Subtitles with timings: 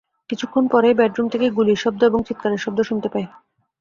[0.29, 3.25] কিছুক্ষণ পরেই বেডরুম থেকে গুলির শব্দ এবং চিৎকারের শব্দ শুনতে পাই।